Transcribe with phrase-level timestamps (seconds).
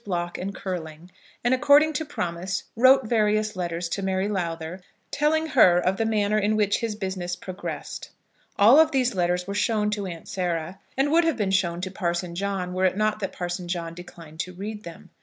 [0.03, 1.11] Block and Curling,
[1.43, 4.81] and according to promise wrote various letters to Mary Lowther,
[5.11, 8.09] telling her of the manner in which his business progressed.
[8.57, 11.91] All of these letters were shown to Aunt Sarah, and would have been shown to
[11.91, 15.11] Parson John were it not that Parson John declined to read them.